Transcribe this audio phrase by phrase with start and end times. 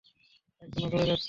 [0.61, 1.19] এখনো করে যাচ্ছি।